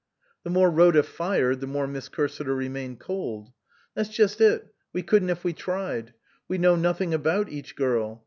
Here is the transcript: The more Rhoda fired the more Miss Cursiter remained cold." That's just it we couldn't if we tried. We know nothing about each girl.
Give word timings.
The 0.43 0.49
more 0.49 0.71
Rhoda 0.71 1.03
fired 1.03 1.59
the 1.59 1.67
more 1.67 1.85
Miss 1.85 2.09
Cursiter 2.09 2.57
remained 2.57 2.99
cold." 2.99 3.51
That's 3.93 4.09
just 4.09 4.41
it 4.41 4.73
we 4.91 5.03
couldn't 5.03 5.29
if 5.29 5.43
we 5.43 5.53
tried. 5.53 6.15
We 6.47 6.57
know 6.57 6.75
nothing 6.75 7.13
about 7.13 7.49
each 7.49 7.75
girl. 7.75 8.19